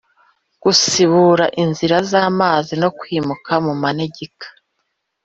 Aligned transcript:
gusibura 0.63 1.45
inzira 1.63 1.97
z’amazi 2.09 2.73
no 2.81 2.89
kwimuka 2.97 3.51
mu 3.65 3.73
manegeka 3.83 4.47